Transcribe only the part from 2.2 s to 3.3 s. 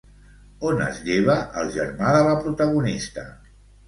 la protagonista?